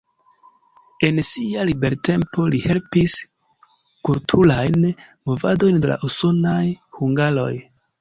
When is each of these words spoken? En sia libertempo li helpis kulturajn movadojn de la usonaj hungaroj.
En 1.09 1.19
sia 1.27 1.65
libertempo 1.71 2.47
li 2.55 2.63
helpis 2.65 3.19
kulturajn 4.11 4.83
movadojn 4.89 5.81
de 5.85 5.95
la 5.95 6.03
usonaj 6.13 6.61
hungaroj. 7.01 7.51